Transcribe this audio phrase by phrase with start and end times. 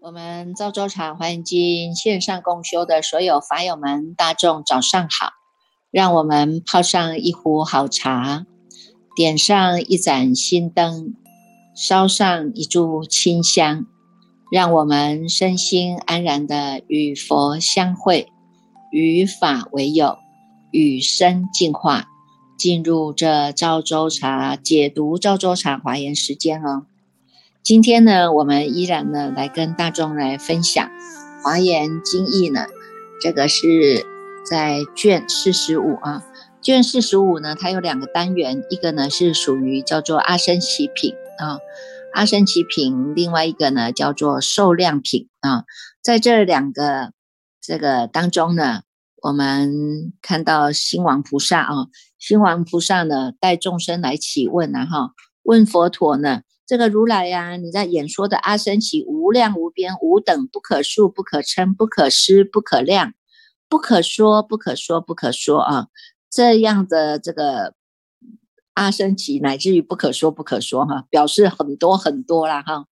[0.00, 5.32] 我们赵州场欢迎进线上共修的所有法友们，大众早上好！
[5.90, 8.46] 让我们泡上一壶好茶，
[9.14, 11.14] 点上一盏心灯，
[11.74, 13.84] 烧上一炷清香，
[14.50, 18.32] 让我们身心安然的与佛相会，
[18.90, 20.16] 与法为友，
[20.70, 22.06] 与生进化，
[22.58, 26.86] 进入这赵州茶解读赵州茶华严时间哦。
[27.62, 30.88] 今天呢，我们依然呢来跟大众来分享
[31.42, 32.66] 《华严经义》呢，
[33.20, 34.06] 这个是
[34.48, 36.24] 在卷四十五啊。
[36.60, 41.58] 卷四十五呢，它有两个单元，一个呢是属于叫做阿僧祇品啊，
[42.14, 45.64] 阿僧祇品；另外一个呢叫做受量品啊。
[46.02, 47.12] 在这两个
[47.68, 48.80] 这个当中呢，
[49.20, 51.88] 我们看到新王菩萨啊，
[52.18, 55.10] 新王菩萨呢带众生来起问啊，哈，
[55.42, 56.40] 问佛陀呢。
[56.66, 63.12] 这个如来呀，你在演说的阿僧祇无量无边无等不可数不可称不可思不可量
[63.68, 65.88] 不可说不可说不可说啊，
[66.30, 67.74] 这样的这个
[68.72, 72.86] 阿僧祇乃至于不可说不可说哈，表示很多很多啦哈，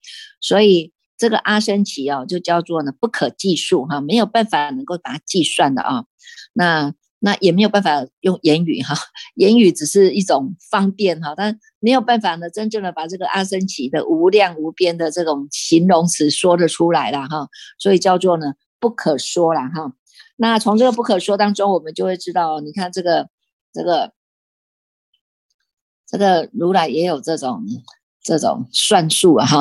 [0.41, 0.92] 所以
[1.23, 6.05] 这个阿僧祇哦，就叫做呢不可计数哈，没有办法能够把它计算的啊，
[6.53, 6.95] 那。
[7.25, 8.97] 那也没有办法用言语哈，
[9.37, 17.47] 言语只是一种方便哈，但没有办法呢，真正的把这个阿僧祇的无量无边的这种形容词说得出来了哈，
[17.79, 19.93] 所以叫做呢不可说了哈。
[20.35, 23.29] 那从这个不可说当中，我们就会知道，你看这个
[23.73, 24.13] 这个
[26.09, 27.63] 这个如来也有这种
[28.21, 29.61] 这种算术啊哈。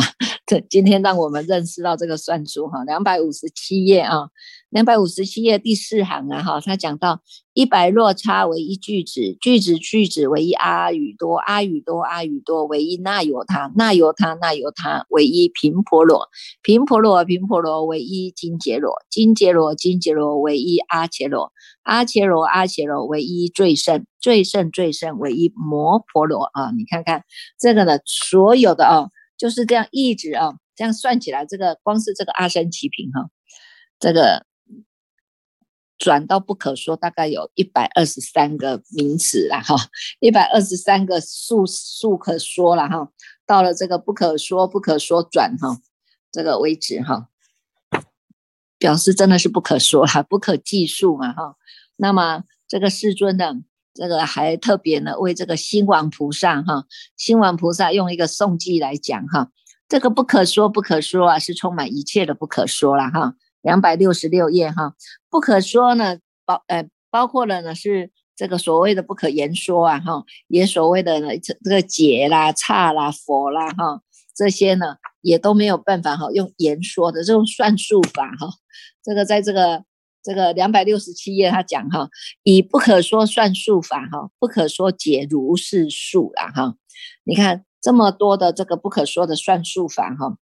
[0.59, 4.30] 今天让我们认识到这个算术哈，两百五十七页啊。
[4.71, 7.19] 两百五十七页第四行啊，哈，他讲到
[7.52, 16.29] 一百落差为一句子，句子句子为一阿语多，阿语多阿语多为一那由他，那由他那由他为一频婆罗，
[16.63, 21.51] 频婆罗频婆罗为一金杰罗，金杰罗金杰罗为一阿切罗，
[21.84, 26.72] 阿切罗阿切罗为一最胜，最胜最胜为一摩婆罗啊！
[26.72, 27.25] 你看看
[27.59, 29.09] 这个呢，所有的啊，
[29.41, 33.31] 就是这样一直啊，这样算起来，这个光是这个阿僧祇品哈，
[34.00, 34.46] 这个。
[35.97, 39.75] 转到不可说，大概有一百二十三个名词了哈，
[40.19, 43.12] 一百二十三个数数可说了哈，
[43.46, 45.79] 到了这个不可说不可说转哈，
[46.31, 47.29] 这个为止哈，
[48.79, 51.56] 表示真的是不可说了，不可计数嘛哈。
[51.97, 53.62] 那么这个世尊呢，
[53.94, 56.85] 这个还特别呢为这个心王菩萨哈，
[57.18, 59.50] 心王菩萨用一个颂记来讲哈，
[59.90, 63.35] 这个不可说不可说啊，是充满一切的不可说了哈。
[63.62, 64.96] 两百六十六页哈，
[65.29, 74.02] 不可说呢，包呃包括了呢是这个所谓的不可言说啊哈，也所谓的呢这个解啦、差啦、佛啦哈，
[74.35, 78.47] 这些呢也都没有办法哈用言说的这种算术法哈，
[79.03, 79.84] 这个在这个
[80.24, 82.09] 这个两百六十七页他讲哈，
[82.44, 86.76] 以不可说算术法哈，不可说解如是数啦哈，
[87.24, 90.38] 你看这么多的这个不可说的算术法哈。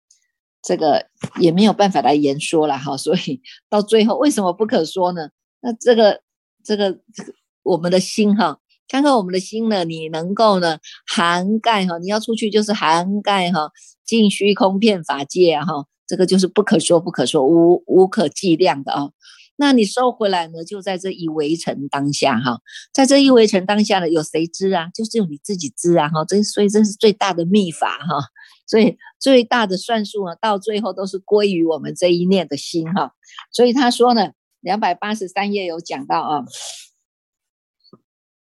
[0.63, 1.05] 这个
[1.39, 5.29] 也没有办法来言说了哈，所以到最后为什么不可说呢？
[5.61, 6.21] 那这个
[6.61, 7.31] 这个这个
[7.63, 8.59] 我们的心哈，
[8.89, 13.69] 看看我们的心呢，你能够呢涵盖哈，你要出去就是涵盖哈，
[14.03, 19.11] 尽虚空遍法界哈，这个就是不可说不可说无无可计量的啊。
[19.59, 22.61] 那你收回来呢，就在这一围城当下哈，
[22.93, 24.87] 在这一围城当下呢，有谁知啊？
[24.93, 28.27] 就只有你自己知啊哈，这所以这是最大的秘法哈。
[28.67, 33.13] 所以最大的算术呢，到最后都是归于我们这一念的心哈。
[33.51, 36.43] 所以他说呢，两百八十三页有讲到啊，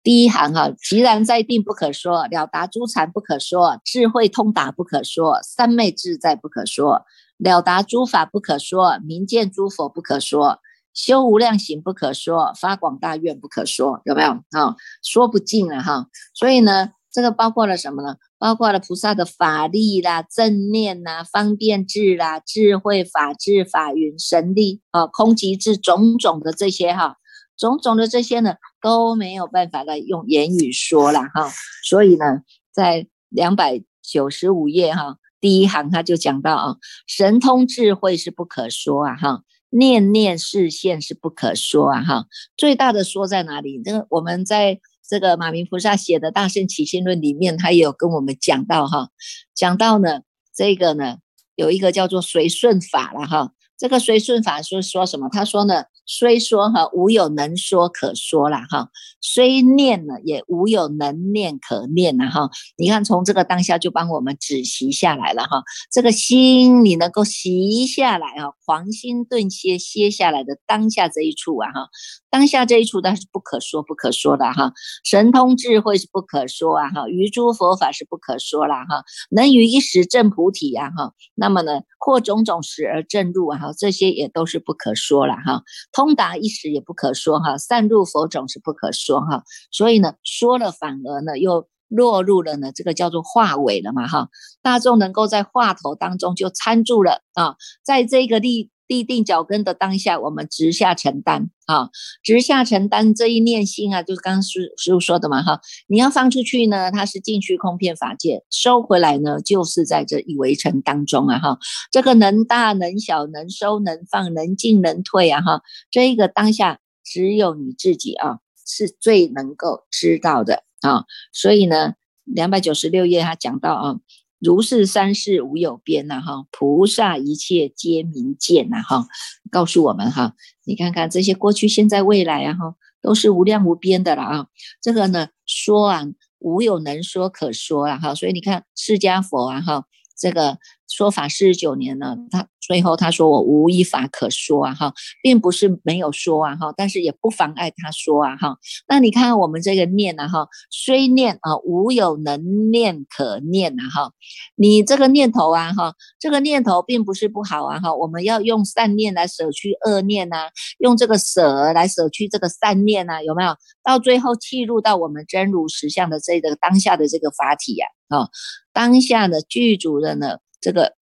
[0.02, 7.06] 第一行哈，寂然在定不可说，了达诸禅不可说，智慧通达不可说，三昧自在不可说，
[7.38, 10.60] 了达诸法不可说，明见诸佛不可说，
[10.98, 14.74] 修无量行不可说，发广大愿不可说，有没有啊？
[15.04, 16.08] 说不尽了哈。
[16.34, 16.90] 所以呢。
[17.10, 18.16] 这个包括了什么呢？
[18.38, 27.16] 包括了菩萨的法力啦、正念呐、方便智啦、智慧法智、法云神力啊、空即智种种的这些哈，
[27.56, 31.50] 种种的这些呢都没有办法来用言语说了哈。
[31.82, 32.42] 所以呢，
[32.72, 42.26] 在两百九十五页哈第一行他就讲到啊，神通智慧是不可说啊哈，念念视线是不可说啊哈。
[42.56, 43.80] 最大的说在哪里？
[43.84, 44.80] 这个我们在。
[45.10, 49.08] 这个马明菩萨写的《大圣起心论》里面，他也有跟我们讲到哈，
[49.54, 50.20] 讲到呢，
[50.54, 51.16] 这个呢
[51.54, 55.28] 有一个叫做随顺法了哈，这个虽顺法是说什么？
[55.30, 58.88] 他说呢，虽说哈无有能说可说了哈，
[59.20, 62.50] 虽念呢也无有能念可念了哈。
[62.76, 71.88] 你看从这个当下就帮我们止息下来了哈，这个心你能够习下来啊，狂心顿歇歇下来的当下这一处啊哈，
[72.30, 74.72] 当下这一处它是不可说不可说的哈，
[75.02, 83.58] 神通智慧是不可说啊哈，于诸佛法是不可说了哈，能于一时证菩提呀哈，那么呢或种种时而证入啊。
[83.78, 94.28] 这些也都是不可说了哈，通达一时也不可说哈，散入佛种是不可说哈，所以呢，说了反而呢又落入了呢这个叫做化尾了嘛哈，
[94.60, 98.70] 大众能够在话头当中就参住了啊，在这个立。
[98.88, 101.90] 立定脚跟的当下，我们直下承担啊，
[102.22, 111.58] 直下承担这一念心啊，就是刚刚师师傅说的嘛哈，你要放出去呢，它是进去空片法界，收回来呢，就是在这一围城当中啊哈，
[111.92, 121.92] 这个能大能小，能收能放，能进能退啊哈，这一个当下只有你自己啊，是最能够知道的啊，所以呢，
[122.24, 123.96] 两百九十六页他讲到啊。
[124.38, 129.06] 如是三世无有边呐哈，菩萨一切皆明见呐哈，
[129.50, 134.46] 告诉我们哈，你看看这些过去、现在、未来啊哈，都是无量无边的了啊。
[134.80, 136.04] 这个呢说啊，
[136.38, 139.84] 无有能说可说了哈，所以你看释迦佛啊哈，
[140.18, 140.58] 这个。
[140.90, 148.56] 说法四十九年了，他最后他说我无一法可说啊哈，并不是没有说啊哈，但是也不妨碍他说啊哈。
[148.88, 154.12] 那你看我们这个念啊哈，虽念啊无有能念可念啊哈，
[154.56, 160.48] 你这个念头啊哈，这个念头并不是不好啊哈，我们要用善念来舍去恶念呐，
[160.78, 163.54] 用这个舍来舍去这个善念呐，有没有？
[163.84, 168.30] 到最后契入到我们真如实相的这个当下的这个法体呀啊，啊
[168.72, 170.38] 当下的具足的呢？
[170.60, 170.94] 这个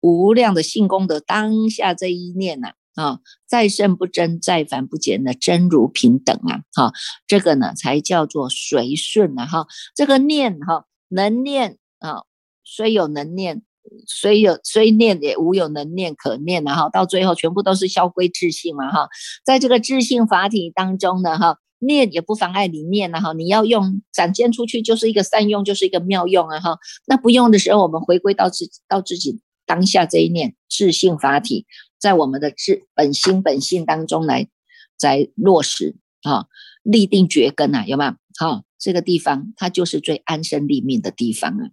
[0.00, 6.92] 无量的性功德，当下这一念呐，啊，再胜不争，再凡不减的真如平等啊，哈，
[7.28, 12.24] 这个呢才叫做随顺啊，哈，这个念哈能念啊，
[12.64, 13.62] 虽有能念，
[14.06, 19.08] 虽有虽念也无有能念可念啊，哈，到最后全部都是消归自性嘛，哈，
[19.44, 21.58] 在这个自性法体当中呢，哈。
[21.78, 26.78] 念也不妨碍你念了哈，你要用展现出去就是一个善用，就是一个妙用啊哈。
[27.06, 31.66] 那不用的时候，我们回归到自到自己当下这一念自性法体，
[31.98, 34.48] 在我们的自本心本性当中来
[34.96, 36.46] 在落实啊，
[36.82, 38.14] 立定觉根啊，有没有？
[38.38, 41.70] 好，这个地方它就是最安身立命的地方啊。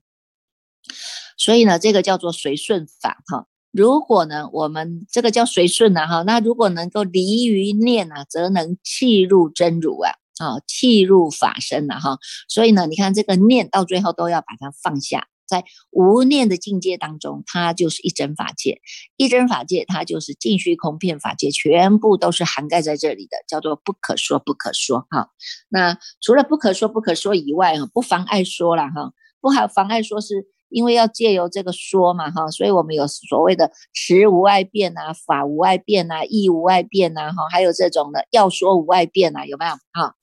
[1.38, 3.48] 所以呢，这个叫做随顺法哈。
[3.74, 12.20] 如果呢，我们这个叫随顺啊，哈，那如果能够离于念啊，则能契入真如啊，啊，契入法身了哈。
[12.48, 18.80] 所以呢，你看这个念到最后都要把它放下，在无念的境界当中，它就是一真法界，
[19.18, 25.30] 一真法界它就是尽虚空片法界，全部都是涵盖在这里的，叫做不可说不可说哈。
[25.70, 30.46] 那除了不可说不可说以外哈，不妨碍说了哈，不好妨碍说是。
[30.74, 39.72] 因为要借由这个说嘛，哈，所以我们有所谓的持无外变呐，法无外变呐，义无外变呐，哈，还有这种的要说无外变呐，有没有？
[39.94, 40.16] 哈，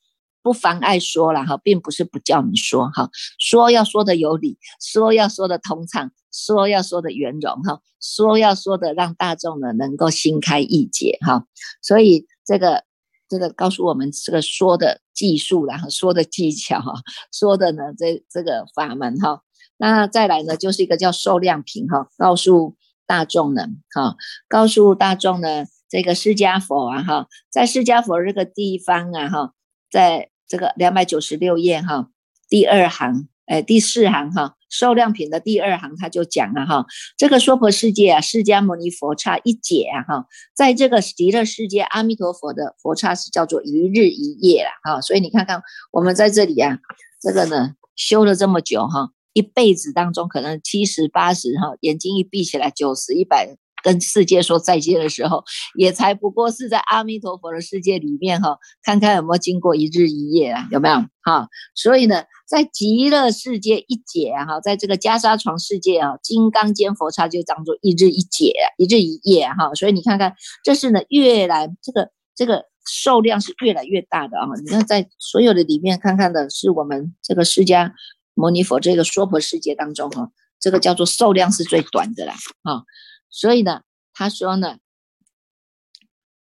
[0.43, 3.09] 不妨碍说了哈，并不是不叫你说哈，
[3.39, 11.45] 说要说的有理，说要说的通畅，说要说的圆融哈，说要说的让大众呢能够心开意解哈，
[11.81, 12.83] 所以这个
[13.29, 16.95] 这个告诉我们这个说的技术然后说的技巧哈，
[17.33, 19.43] 说的呢这这个法门哈。
[19.83, 24.15] 那再来呢，就是一个叫受量品哈，告诉大众呢，哈，
[24.47, 29.55] 告诉大众呢，这个释迦佛啊，哈，在释迦佛这个地方啊，哈，
[29.91, 32.11] 在这个两百九十六页哈，
[32.51, 36.85] 第二行，哎，第四行哈，受量品的第二行，他就讲了哈，
[37.17, 46.79] 这个娑婆世界啊，释迦牟尼佛刹一解啊，哈，在这个极乐世界，阿弥陀佛的佛刹是叫做一日一夜啦，哈，所以你看看我们在这里啊，
[47.19, 49.13] 这个呢修了这么久哈。
[49.33, 55.45] 一辈子当中，可能七十八十哈，眼睛一闭起来，九十一百，跟世界说再见的时候，
[55.79, 61.49] 也才不过是在阿弥陀佛的世界里面哈，看看有没有经过一日一夜啊，有没有哈？
[61.75, 69.73] 所以呢，在极乐世界一解哈，在这个袈裟床世界啊，金刚间佛刹就当做一日一解，一日一夜哈。
[69.75, 70.35] 所以你看看，
[70.65, 74.47] 这是呢，越来这个这个数量是越来越大的啊。
[74.63, 77.93] 你看在所有的里面看看的是我们这个释迦。
[78.41, 82.85] 摩尼佛这个娑婆世界当中，哈，这个叫做寿量是最短的啦，啊，
[83.29, 83.83] 所以呢，
[84.15, 84.79] 他说呢，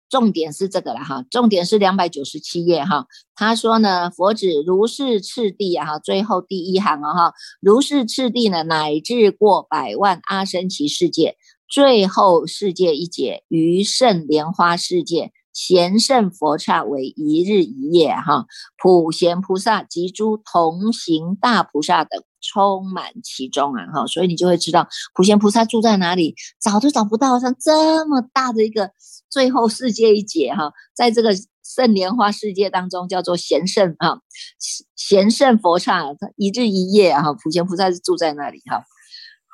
[0.09, 11.37] 重点是这个了哈，重点是两百九十七页哈，他说呢，佛指如是次第啊，哈，最后第一行啊，哈，如是次第呢，乃至过百万阿僧祇世界，
[11.69, 15.31] 最后世界一劫，余胜莲花世界。
[15.55, 18.45] 贤圣佛刹为一日一夜哈，
[18.77, 28.91] 普贤菩萨及诸同行大菩萨等充满其中啊哈，所以你就会知道普贤菩萨住在哪里，找都找不到，像这么大的一个
[29.29, 31.31] 最后世界一节哈，在这个
[31.63, 34.19] 圣莲花世界当中叫做贤圣啊，
[34.97, 36.03] 贤圣佛刹
[36.35, 38.83] 一日一夜哈，普贤菩萨是住在那里哈，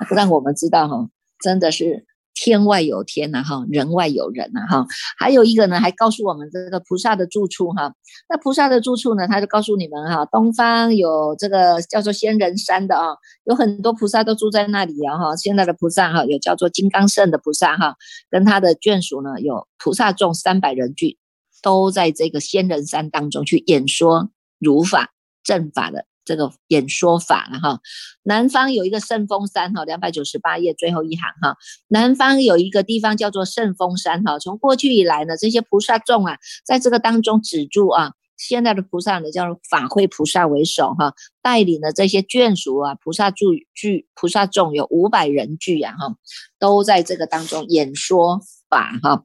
[0.10, 1.08] 不让我们知道哈，
[1.44, 2.08] 真的是。
[2.44, 7.94] 天外有天呐，哈，人外有人呐，哈，还有一个呢，还告诉我们这个菩萨的住处哈。
[8.28, 15.36] 那菩萨的住处呢，他就告诉你们哈，东方有这个叫做仙人山的啊，有很多菩萨都住在那里啊，哈。
[15.36, 17.96] 现在的菩萨哈，有叫做金刚圣的菩萨哈，
[18.32, 21.20] 跟他的眷属呢，有菩萨众三百人聚，
[21.62, 26.06] 都在这个仙人山当中去演说如法正法的。
[26.24, 27.80] 这个演说法了哈，
[28.24, 46.16] 南方有一个圣峰山哈，两百九十八页最后一行哈，南方有一个地方叫做圣峰山哈，从过去以来呢，这些菩萨众啊，在这个当中止住啊，现在的菩萨呢叫法会菩萨为首哈，带领的这些眷属啊，菩萨住聚菩萨众有五百人聚呀哈，
[46.60, 49.24] 都在这个当中演说法哈。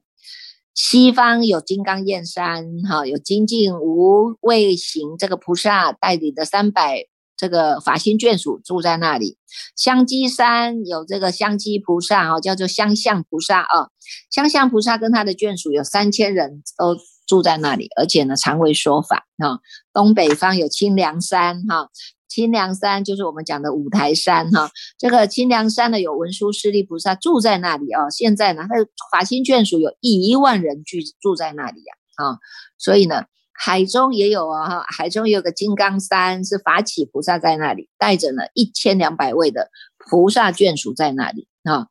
[0.77, 9.39] 西方有金刚燕山，哈，有精进无畏行这个菩萨带领的三百这个法心眷属住在那里。
[9.75, 13.89] 香积山有这个香积菩萨，哈，叫做香象菩萨啊。
[14.29, 19.57] 香象菩萨跟他的眷属有三千人都住在那里，而且呢，常为说法啊。
[19.91, 21.89] 东北方有清凉山，哈。
[22.27, 28.09] 清凉山就是我们讲的五台山哈，这个清凉山呢有文殊师利菩萨住在那里啊。
[28.09, 32.37] 现在呢，他的法心眷属有一万人居住在那里呀啊，
[32.77, 41.87] 所以呢，海中也有啊，海中也有个金刚山，是法起菩萨在那里，带着呢一千两百位的菩萨眷属在那里啊。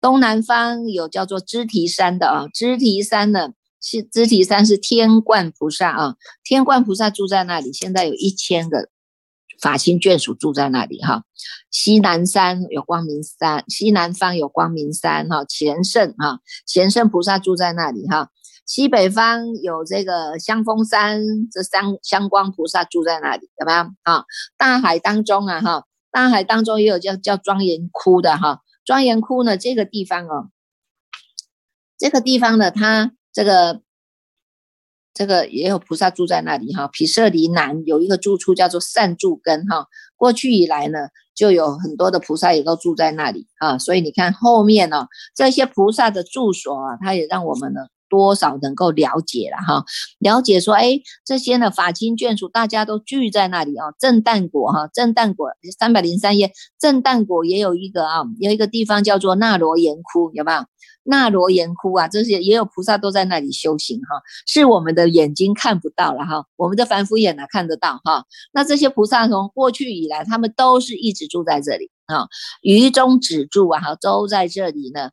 [0.00, 6.14] 东南方有叫做支提山的啊，支提山呢是支提山是天冠菩萨啊，
[6.44, 8.90] 天冠菩萨住在那里，现在有一千个。
[9.60, 11.24] 法心眷属住在那里哈，
[11.70, 18.30] 西南山有光明山，西南方有光明山哈，贤圣哈，贤圣菩萨住在那里哈，
[18.66, 24.24] 西北方有这个香峰山，这香香光菩萨住在那里，有没有啊？
[24.56, 30.50] 大海当中啊哈，大海当中也有叫叫庄严窟的哈，庄严窟呢这个地方哦，
[31.98, 33.82] 这个地方呢它这个。
[35.18, 49.84] 这个也有菩萨住在那里哈，毗舍离南有一个住处叫做善住根哈，过去以来呢，就有很多的菩萨也都住在那里啊，所以你看后面呢，这些菩萨的住所啊，它也让我们呢多少能够了解了哈，
[50.20, 60.60] 了解说，哎，这些呢法经眷属大家都聚在那里啊，正旦果哈，正旦果三百零三页，正旦果也有一个啊，有一个地方叫做那罗延窟，有没有？
[61.10, 68.24] 那罗延窟啊，这些也有菩萨都在那里修行哈，是我们的眼睛看不到了哈，我们的凡夫眼哪看得到哈？
[68.52, 72.28] 那这些菩萨从过去以来，他们都是一直住在这里啊，
[72.60, 75.10] 于中止住啊，哈，都在这里呢。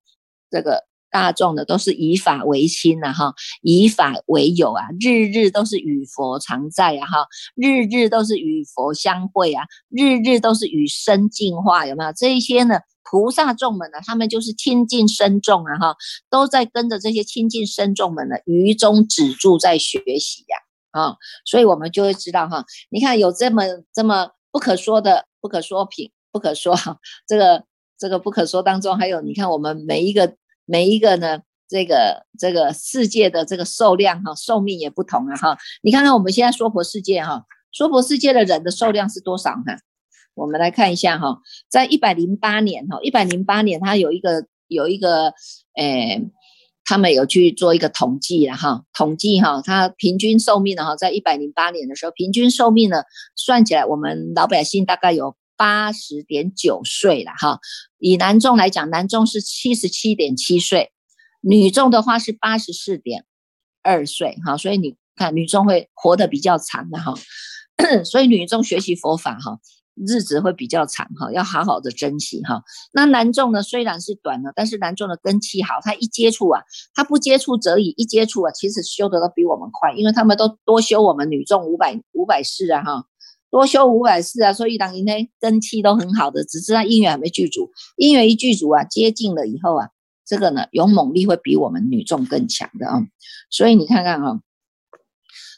[0.52, 0.84] 这个
[1.16, 12.82] 大众的，都是以法为亲呐哈，以法为友啊，日日都是与佛常在啊哈，日日都是与佛相会啊，日日都是与生净化，有没有这一些呢？
[13.10, 15.96] 菩萨众们呢，他们就是亲近深众啊，哈，
[16.30, 20.58] 都在跟着这些亲近深众们呢，于中止住在学习呀，
[21.00, 27.64] 啊，所以我们就会知道哈，你看有这么这么不可说的不可说品，不可说哈，这个
[27.98, 39.78] 这个不可说当中还有，你看我们每一个每一个呢，这个这个世界的这个寿量哈，寿命也不同啊，哈，你看看我们现在娑婆世界哈，娑婆世界的人的寿量是多少哈？
[40.34, 45.34] 我们来看一下哈，在一百零八年哈，一百零八年它有一个有一个
[45.78, 46.30] 诶，
[46.84, 53.04] 他们有去做一个统计了哈，统计哈，它平均寿命呢哈，在一百零八年的时候，平均寿命呢
[53.36, 57.60] 算起来，我们老百姓大概有八十点九岁了哈。
[57.98, 60.92] 以男众来讲，男众是七十七点七岁，
[61.42, 63.26] 女众的话是八十四点
[63.84, 67.14] 二岁哈，所以你看女众会活得比较长的哈，
[68.06, 69.60] 所以女众学习佛法哈。
[70.06, 72.62] 日子会比较长哈，要好好的珍惜哈。
[72.92, 76.62] 那男众呢，虽然是短了，但是男众的根气好，他一接触啊，
[76.94, 83.06] 他不接触则已，一接触啊，其实修的都比我们快，因为他们都多修我们女众五百五百世啊哈，
[83.56, 89.88] 多修五百次啊，所以当今天根气都很好的，只是他姻缘还没具足，姻缘一具足啊，接近了以后啊，
[90.26, 93.00] 这个呢有猛力会比我们女众更强的啊，
[93.50, 94.42] 所以你看看哈，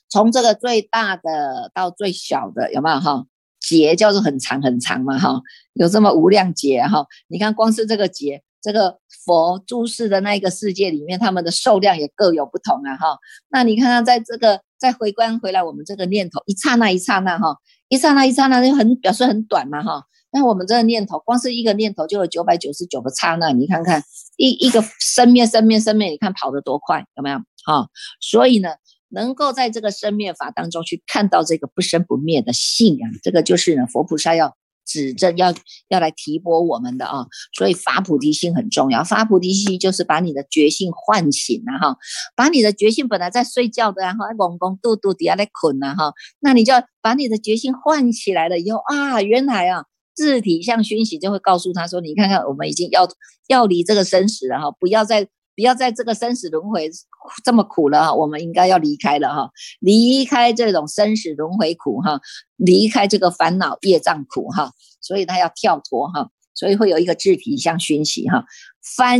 [0.09, 3.25] 从这个最大的到最小的有没有哈？
[3.59, 5.41] 劫叫做很长很长嘛哈，
[5.73, 13.17] 有这么无量劫哈，你看光是这个劫，这个佛注视的那个世界里面，他们的受量也各有不同啊哈。
[13.49, 17.57] 那你看看，在这个再回观回来，我们这个念头一刹那一刹那哈，
[17.89, 20.03] 一刹那一刹那就很表示很短嘛哈。
[20.32, 24.03] 那我们这个念头，光是一个念头就有九百九十九个刹那，你看看
[24.36, 27.38] 一一个生灭生灭生灭，你看跑得多快，有没有？
[27.65, 27.88] 哈，
[28.20, 28.70] 所以呢，
[29.10, 34.56] 能够在这个生灭法当中去看到这个不生不灭的信仰，这个就是呢佛菩萨要。
[34.88, 35.53] 指正要
[35.89, 37.27] 要来提拨我们的啊，
[37.58, 39.03] 所以发菩提心很重要。
[39.03, 41.98] 发菩提心就是把你的觉性唤醒了哈，
[42.36, 49.84] 把你的觉性本来在睡觉的，然后懵懵度度底下在困了哈，那你就要把你的觉性唤起来了以后啊，原来啊，
[50.15, 53.08] 自体相熏习就会告诉他说，你看看我们已经要
[53.48, 55.27] 要离这个生死了哈，不要再。
[55.57, 56.87] 不要在这个生死轮回
[57.43, 59.49] 这么苦了哈，我们应该要离开了哈，
[59.79, 62.21] 离开这种生死轮回苦哈，
[62.57, 64.71] 离开这个烦恼业障苦哈，
[65.01, 68.45] 所以他要跳脱哈，所以会有一个智体相熏习哈，
[68.95, 69.19] 翻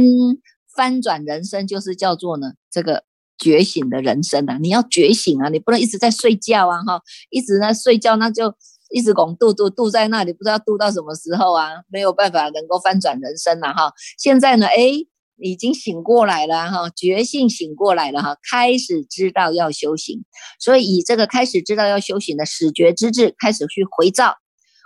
[0.76, 3.04] 翻转人生就是叫做呢这个
[3.40, 7.02] 觉醒的人生啊，你要觉醒啊，你不能一直在睡觉啊哈，
[7.32, 8.54] 一直在睡觉那就
[8.92, 15.08] 一直拱度度度在那里，不知道度到什么时候啊，没有办法能够翻转人生了哈，现在呢哎。
[15.40, 20.24] 已经醒过来了哈，觉性醒过来了哈，开始知道要修行，
[20.60, 24.36] 所以以这个开始知道要修行的始觉之智，开始去回照，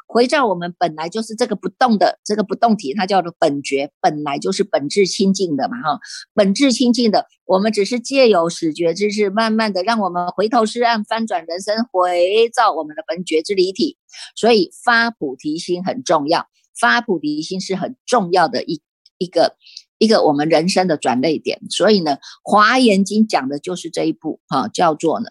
[0.07, 5.99] 回照我们本来就是这个不动的这个不动体，它叫做本觉，本来就是本质清净的嘛哈，
[6.33, 13.97] 本质清净的，我们只是借由始觉之智，慢慢的让我们回头是岸，翻转人生，回照我们的本觉之离体，
[14.35, 18.81] 所以发菩提心很重要，发菩提心是很重要的一
[19.17, 19.55] 一个。
[20.01, 25.29] 一个我们人生的转捩点，所以呢，《华严经》讲的就是这一部哈，叫做呢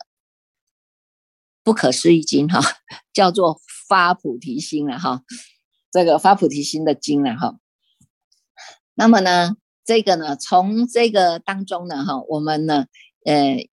[1.64, 2.60] 不可思议经哈，
[3.12, 5.24] 叫做发菩提心了哈，
[5.90, 7.58] 这个发菩提心的经了哈。
[8.94, 12.86] 那么呢，这个呢，从这个当中呢哈，我们呢，
[13.24, 13.66] 呃，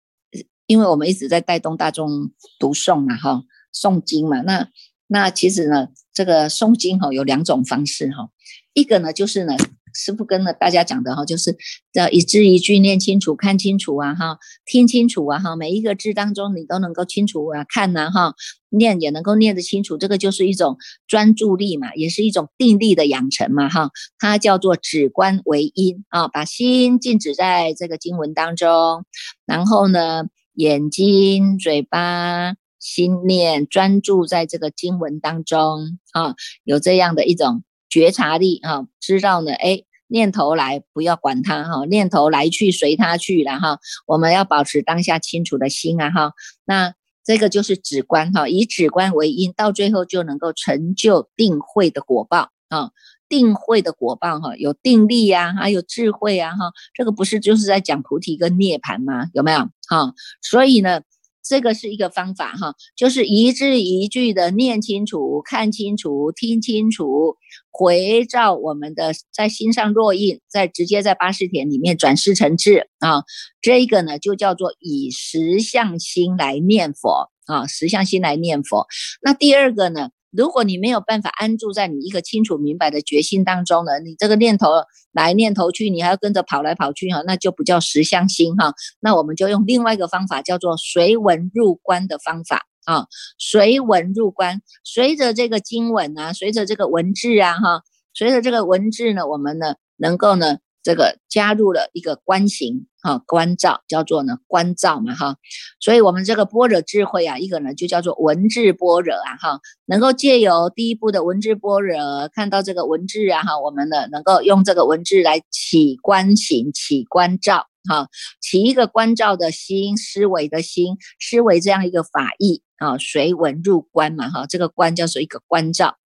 [0.65, 4.67] 因为我们一直在带动大众读诵嘛哈，诵经嘛，那
[5.05, 8.31] 那其实呢，这个诵经哈有两种方式哈，
[8.73, 9.55] 一个呢就是呢。
[9.93, 11.57] 师傅跟了大家讲的哈，就是
[11.93, 18.33] 要一字一句念清楚、看清楚啊哈，听清楚啊哈，每一个字当中你都能够清楚啊看呐哈，
[18.69, 29.05] 念也能够念得清楚，这个就是一种专注力嘛，也是一种定力的养成嘛哈，它叫做止观为因啊，把心静止在这个经文当中，
[29.45, 37.63] 然后呢，眼睛、嘴巴、心念专注在这个经文当中啊，有这样的一种。
[37.89, 46.33] 觉察力哈，知道呢，哎，念头来不要管它哈，念头来去随它去了哈，我们要保持当下清楚的心啊哈，
[46.65, 52.91] 那这个就是止观哈，以止观为因，到最后就能够成就定慧的果报啊，
[53.29, 59.27] 定慧的果报哈，有定力呀，还有智慧啊哈，这个不是就是在讲菩提跟涅槃吗？
[59.33, 60.13] 有没有哈？
[60.41, 61.01] 所以呢。
[61.47, 67.35] 这个是一个方法哈，就是一字一句的念清楚、看清楚、听清楚，
[67.71, 73.23] 回照我们的在心上落印，再直接在八识田里面转世成智啊。
[73.61, 78.87] 这个呢就叫做以实相心来念佛啊，实相心来念佛。
[79.21, 80.09] 那第二个呢？
[80.31, 84.69] 如果你没有办法安住在你一个清楚明白的决心当中呢，你这个念头
[85.11, 88.73] 来念头去，你还要跟着跑来跑去哈，那就不叫实相心哈。
[88.99, 97.81] 那我们就用另外一个方法，叫做随文入观的方法啊，随文入观，随着这个经文啊，随着这个文字啊哈，
[98.13, 100.57] 随着这个文字呢，我们呢能够呢。
[100.87, 105.35] 这个加入了一个观行哈，观照叫做呢观照嘛哈，
[105.81, 118.07] 所以我们这个般若智慧啊，一个呢就叫做文字般若啊哈，能够借由第一步的文字般若，看到这个文字啊哈，我们呢能够用这个文字来起观行，起观照哈，
[118.39, 122.61] 起一个观照的心，思维的心，思维这样一个法义。
[122.77, 125.97] 啊，随文入观嘛，哈，这个观叫做一个观照，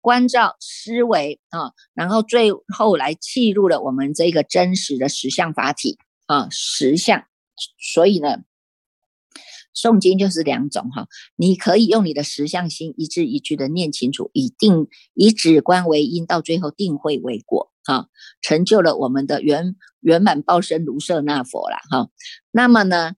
[0.00, 7.24] 观照思维啊，然后最后来记入了我们这个真实的实相法体啊，实相。
[7.78, 8.38] 所以呢，
[9.74, 18.06] 诵经就是两种哈，你可以用你的实相心一字一句的念清楚，以定以止观为因，到最后定慧为果啊，
[18.40, 22.08] 成就了我们的圆圆满报身如舍那佛了哈。
[22.52, 23.14] 那么呢？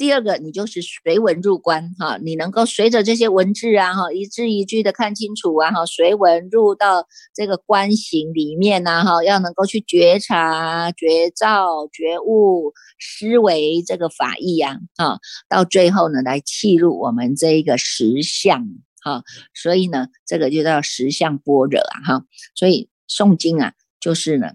[0.00, 15.18] 第二个，你就是随文入观哈，你能够随着这些文字啊哈，一字一句的看清楚啊哈，随文入到这个观行里面呐哈，要能够去觉察、觉照、觉悟、思维这个法义呀啊，
[15.50, 18.66] 到最后呢来契入我们这一个实相
[19.02, 24.52] 哈，所以呢，这个就叫实相般若啊哈，所以诵经啊，就是呢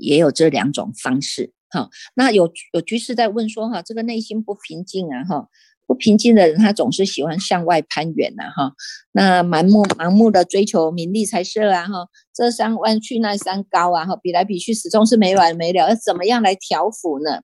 [0.00, 1.52] 也有这两种方式。
[1.72, 5.48] 哈，那有有居士在问说，哈，这个内心不平静啊，哈，
[5.86, 8.72] 不平静的人他总是喜欢向外攀援呐，哈，
[9.12, 17.40] 那盲目盲目的追求名利财色啊，哈，这山弯去那山高啊，哈，比来比去始终是没完没了，要怎么样来调伏呢？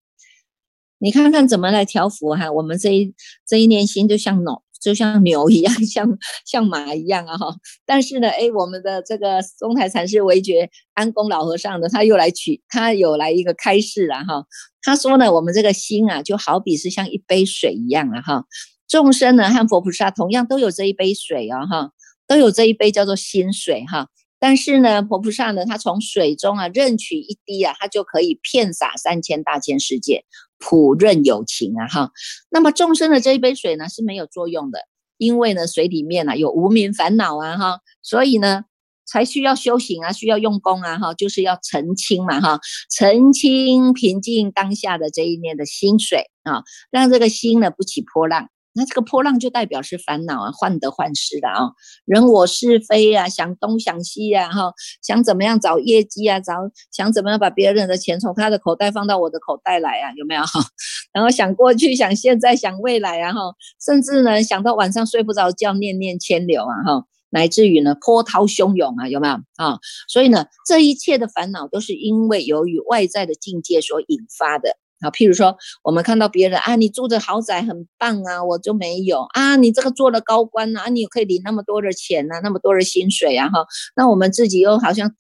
[1.01, 2.51] 你看看怎么来调伏哈？
[2.53, 3.15] 我们这一
[3.47, 4.63] 这一念心就像脑。
[4.81, 7.55] 就像牛一样， 像像马一样啊哈！
[7.85, 14.45] 但是呢，哎，我们的这个中台禅师维觉安公老和尚呢，他又来取，他有来一个开示了哈。
[14.83, 18.45] 他说呢，我们这个心啊，就好比是像一杯水一样啊哈。
[18.87, 21.91] 众生呢和佛菩萨同样都有这一杯水啊哈，
[22.27, 24.09] 都有这一杯叫做心水哈。
[24.41, 30.25] 但是呢，婆菩萨呢，他从水中啊任取一滴啊，他就可以遍洒三千大千世界。
[30.61, 32.11] 普润有情啊哈，
[32.51, 34.81] 那么众生的这一杯水呢是没有作用的，
[35.17, 38.65] 因为呢水里面呢有无名烦恼啊哈，所以呢
[39.07, 42.59] 才需要修行啊，需要用功啊哈，就是要澄清嘛哈，
[42.91, 48.49] 澄清平静当下的这一念的心水啊，让这个心呢不起波浪。
[48.79, 51.73] 那这个波浪就代表是烦恼啊，患得患失的啊，
[52.05, 56.55] 人我是非啊，想东想西啊，哈，想怎么样找业绩啊，找
[56.93, 60.43] 想怎么样把别人的钱从他的口袋放到我的口袋来啊，有没有？
[61.13, 63.41] 然后想过去，想现在，想未来啊，哈，
[63.85, 69.81] 甚至呢想到晚上睡不着觉，念念牵流啊，哈，乃至于呢波涛汹涌啊，有没有啊？
[70.09, 74.77] 所以呢，这一切的烦恼都是因为由于外在的境界所引发的。
[75.01, 79.57] 啊，譬如说，我们看到别人啊，你住的豪宅很棒啊，我就没有啊。
[79.57, 83.65] 你这个做了高官啊，你可以领那么多的钱呐，那么多的薪水啊，哈。
[83.97, 85.15] 那我们自己又好像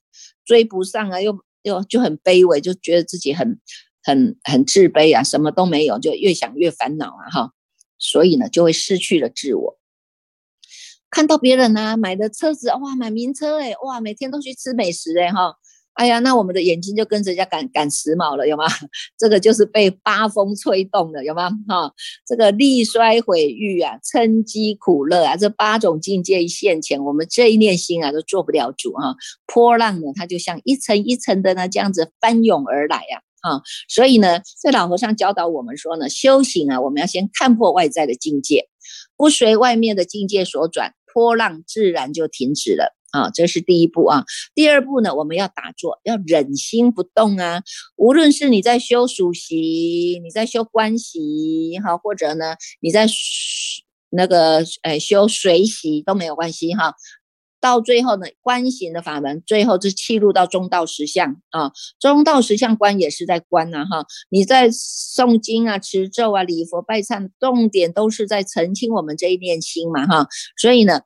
[0.44, 3.60] 追不上啊，又又就很卑微，就觉得自己很
[4.02, 7.52] 很很自卑啊，什么都没有，就越想越烦恼啊，哈。
[7.98, 9.78] 所以呢，就会失去了自我。
[11.10, 15.54] 看到别人呢，买的车子哇，买名车哎，哇，每天都去吃美食哎，哈。
[15.98, 18.66] 哎呀，那我们的眼睛就跟着人家赶赶时髦了，有吗？
[19.18, 21.50] 这个就是被八风吹动的，有吗？
[21.66, 21.92] 哈，
[22.24, 29.16] 这个力衰毁誉啊，嗔饥苦乐啊，这八种境界一现前，我们这一念心啊都做不了主哈。
[29.52, 33.60] 波浪呢，它就像一层一层的呢这样子翻涌而来呀，啊。
[33.88, 38.68] 所以呢，这老和尚教导我们说呢，修行啊，我们要先看破外在的境界，
[39.16, 42.94] 不随外面的境界所转，波浪自然就停止了。
[43.10, 44.24] 啊，这是第一步啊。
[44.54, 47.62] 第二步呢，我们要打坐，要忍心不动啊。
[47.96, 53.06] 无论是你在修属习，你在修观习，哈，或者呢，你在
[54.10, 56.94] 那个诶修随习都没有关系哈。
[57.60, 61.72] 到最后呢，观行的法门，最后是切入到中道实相啊。
[61.98, 64.06] 中道实相观也是在观呐哈。
[64.30, 70.28] 你在诵经啊、持咒啊、礼佛拜忏，重点都是在澄清我们这一念心嘛哈。
[70.56, 71.00] 所以呢。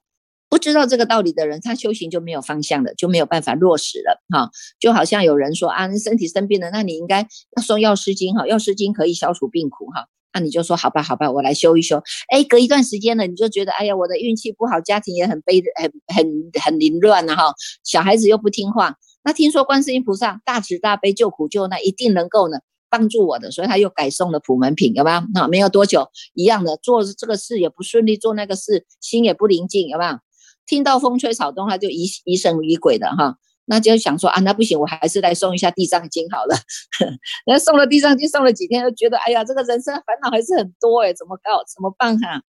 [0.53, 4.51] 不知道这个道理的人，他修行就没有方向了，就没有办法落实了哈。
[4.79, 10.09] 就好像有人说啊，你身体生病了，那你应该要送药师经哈，药师经可以消除病苦哈。
[10.35, 12.03] 那你就说好吧，好吧，我来修一修。
[12.29, 17.55] 哎，隔一段时间了，你就觉得哎呀，我的运气不好，家庭也很悲，很很很凌乱了哈。
[17.83, 22.59] 小孩子又不听话，那听说观世音菩萨大慈大悲救苦救难，一定能够呢
[22.91, 25.23] 帮助我的，所以他又改送了普门品，有没有？
[25.33, 30.19] 那没有多久，一样的做这个事也不顺利，做那个事心也不宁静，有没有？
[30.67, 36.57] 听到风吹草动，他就疑疑神疑鬼的哈，那就想说啊，那不行，我还是来送一下地藏经好了。
[37.47, 41.63] 那送了地藏经，送了几天，就觉得哎呀，这个人生烦恼还是很多哎，怎么搞？
[41.67, 42.43] 怎么办哈？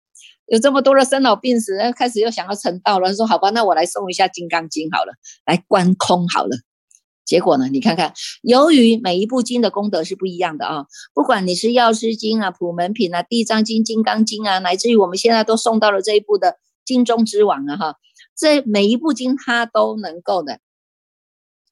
[0.48, 3.14] 有这么多的生老病死，开始又想要成道了。
[3.14, 5.14] 说好吧，那我来送一下金刚经好了，
[5.46, 6.52] 来观空好了。
[7.26, 16.58] 结果呢，你看看，由于每一部经的功德是不一样的啊，不管你是药师经啊、普门品啊、地藏经、金刚经啊，乃至于我们现在都送到了这一部的。
[16.86, 17.96] 经中之王啊，哈，
[18.36, 20.60] 这每一部经他都能够的，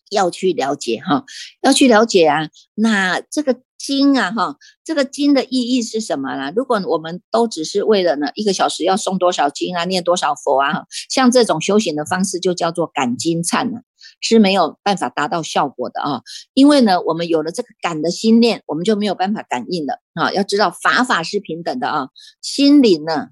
[0.10, 1.26] 要去了解哈，
[1.62, 2.50] 要去了解啊。
[2.76, 6.54] 那这个经啊，哈，这个经的意义是什么呢？
[6.56, 13.82] 如果我们都只是为了呢，一个小时要诵多少经啊，念多少佛啊，像这种修行的方式就叫做感经忏呢，
[14.22, 16.22] 是没有办法达到效果的啊。
[16.54, 20.32] 因为呢，我们有了这个感的心念，我们就没有办法感应了啊。
[20.32, 22.10] 要知道法法是平等的啊，
[22.42, 23.30] 心灵呢。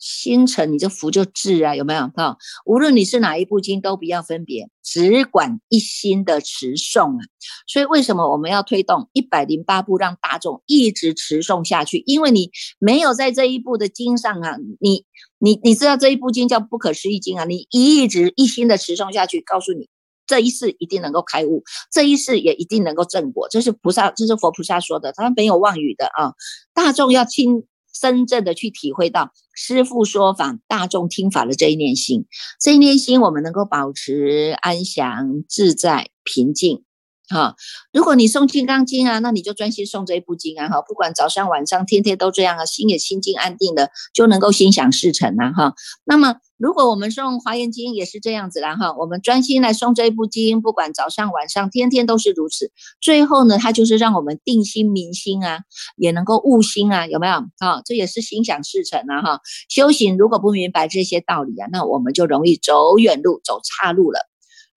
[0.00, 2.10] 心诚，你这福就至啊，有没有？
[2.16, 7.20] 哈，无论你是哪一部经，都不要分别，只管一心的持诵啊。
[7.66, 12.02] 所以为什么我们要推动一百零八部，让大众一直持诵下去？
[12.06, 15.04] 因为你没有在这一部的经上啊，你
[15.38, 19.90] 你你知道这一部经叫不可思议经啊，你一直一心的持诵下去，告诉你
[20.26, 26.32] 这一世一定能够开悟，这一世也一定能够正果，这是菩萨，这是佛菩萨说的，他没有妄语的啊。
[26.72, 27.64] 大众要亲。
[27.92, 32.26] 真正的去体会到师父说法、大众听法的这一念心，
[32.60, 36.84] 这一念心，我们能够保持安详、自在、平静。
[37.30, 37.54] 哈，
[37.92, 45.74] 如果你诵金刚经啊，那你就专心诵这一部经啊，哈，不管早上晚上，天天都这样啊，心也心静安定的，就能够心想事成啊，哈。
[46.04, 52.72] 那么，如果我们诵华严经也是这样子啦，哈，我们专心来诵这一部经，不管早上晚上，天天都是如此。
[53.00, 55.60] 最后呢，它就是让我们定心明心啊，
[55.96, 57.34] 也能够悟心啊，有没有？
[57.58, 59.40] 啊，这也是心想事成啊，哈。
[59.68, 64.29] 修行如果不明白这些道理啊，那我们就容易走远路，走岔路了。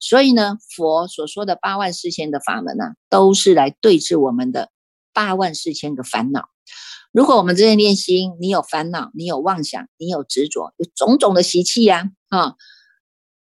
[0.03, 4.71] 所以呢，佛所说的八万四千的法门呢，都是来对治我们的
[5.15, 6.49] 八万四千个烦恼。
[7.13, 12.57] 如果我们这些练心，你有烦恼，你有妄想，你有执着，有种种的习气呀，啊，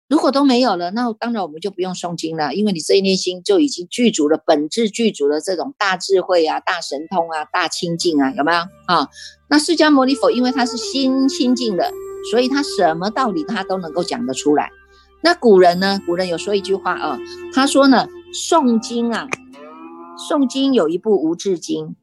[0.08, 9.10] 如果都没有了，那当然我们就不用诵经了，因为你这一念心就已经具足了本质具足的这种大智慧啊、大神通啊、大清净啊，有没有啊？
[9.50, 11.92] 那释迦牟尼佛因为他是心清净的，
[12.32, 14.72] 所以他什么道理他都能够讲得出来。
[15.26, 16.00] 那古人呢？
[16.06, 17.18] 古人有说一句话啊，
[17.52, 19.28] 他说呢，诵经啊，
[20.30, 21.96] 诵经有一部无字经，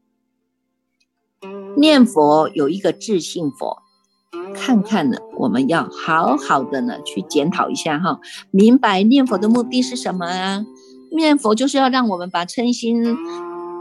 [1.77, 3.81] 念佛有一个自信佛。
[4.57, 8.19] 看看呢，我们要好好的呢去检讨一下哈，
[8.51, 10.67] 明白念佛的目的是什么啊？
[11.13, 13.17] 念佛就是要让我们把嗔心。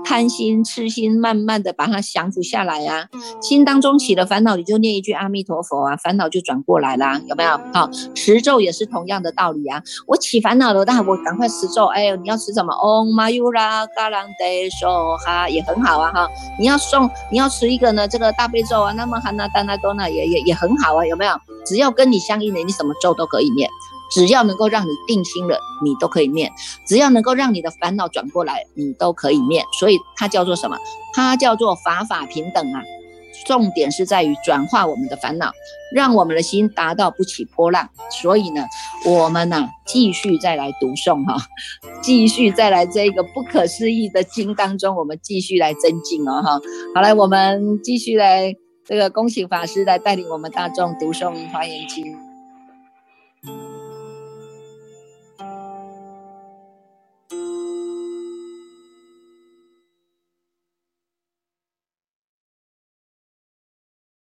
[0.04, 3.08] 贪心、痴心，慢慢的把它降服下来啊。
[3.42, 7.60] 心当中起了烦恼，你就念一句阿弥陀佛啊，烦恼就转过来啦，有没有？
[7.74, 9.82] 好，持咒也是同样的道理啊。
[10.08, 11.86] 我起烦恼了，那我赶快持咒。
[11.86, 16.28] 哎呦，你要持什么？Om Mayura Garande Soha 也很好啊哈。
[16.60, 21.34] 你要送，你要持一个呢，这个大悲咒啊，那么哈那丹那多那也也也很好啊，有没有？
[21.66, 23.70] 只要跟你相应的，你什么咒都可以念。
[24.12, 26.50] 只要能够让你定心了，你都可以念；
[26.86, 29.66] 只要能够让你的烦恼转过来，你都可以念。
[29.80, 30.78] 所以它叫做什么？
[31.14, 32.82] 它叫做法法平等啊！
[33.48, 35.52] 重点是在于转化我们的烦恼，
[35.96, 37.90] 让我们的心达到不起波浪。
[38.22, 38.64] 所以呢，
[39.06, 41.38] 我们呢继续再来读诵哈，
[42.04, 46.60] 继续再来这个不可思议的经当中，我们继续来增进哦哈。
[46.94, 48.54] 好来，我们继续来
[48.86, 52.06] 这个恭请法师来带领我们大众读诵《华严经》。